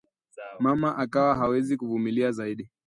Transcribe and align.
Mama 0.59 0.97
akawa 0.97 1.35
hawezi 1.35 1.77
kuvumilia 1.77 2.31
zaidi 2.31 2.69